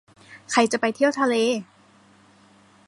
[0.51, 1.35] ใครจะไปเที่ยวทะเล